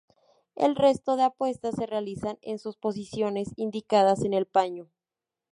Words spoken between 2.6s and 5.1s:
posiciones, indicadas en el paño.